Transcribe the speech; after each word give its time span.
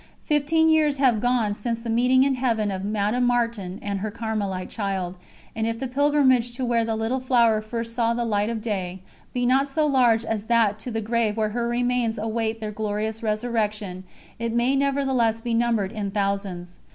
Fifteen 0.23 0.67
years 0.67 0.97
have 0.97 1.21
gone 1.21 1.53
since 1.53 1.79
the 1.79 1.87
meeting 1.91 2.23
in 2.23 2.33
Heaven 2.33 2.71
of 2.71 2.83
Madame 2.83 3.23
Martin 3.25 3.77
and 3.83 3.99
her 3.99 4.09
Carmelite 4.09 4.67
child, 4.71 5.15
and 5.55 5.67
if 5.67 5.79
the 5.79 5.87
pilgrimage 5.87 6.53
to 6.53 6.65
where 6.65 6.83
the 6.83 6.95
Little 6.95 7.19
Flower 7.19 7.61
first 7.61 7.93
saw 7.93 8.15
the 8.15 8.25
light 8.25 8.49
of 8.49 8.61
day, 8.61 9.03
be 9.31 9.45
not 9.45 9.67
so 9.69 9.85
large 9.85 10.25
as 10.25 10.45
that 10.45 10.79
to 10.79 10.89
the 10.89 11.01
grave 11.01 11.37
where 11.37 11.49
her 11.49 11.67
remains 11.67 12.17
await 12.17 12.59
their 12.59 12.71
glorious 12.71 13.21
resurrection, 13.21 14.03
it 14.39 14.53
may 14.53 14.75
nevertheless 14.75 15.39
be 15.39 15.53
numbered 15.53 15.91
in 15.91 16.09
thousands. 16.09 16.79